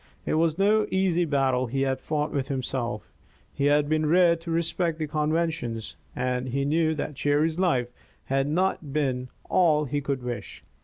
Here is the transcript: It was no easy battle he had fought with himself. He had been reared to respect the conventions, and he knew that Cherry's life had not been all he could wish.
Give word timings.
It 0.25 0.33
was 0.33 0.57
no 0.57 0.87
easy 0.89 1.25
battle 1.25 1.67
he 1.67 1.83
had 1.83 1.99
fought 2.01 2.31
with 2.33 2.47
himself. 2.47 3.13
He 3.53 3.65
had 3.65 3.87
been 3.87 4.07
reared 4.07 4.41
to 4.41 4.49
respect 4.49 4.97
the 4.97 5.05
conventions, 5.05 5.95
and 6.15 6.49
he 6.49 6.65
knew 6.65 6.95
that 6.95 7.13
Cherry's 7.13 7.59
life 7.59 7.89
had 8.25 8.47
not 8.47 8.91
been 8.93 9.29
all 9.47 9.85
he 9.85 10.01
could 10.01 10.23
wish. 10.23 10.63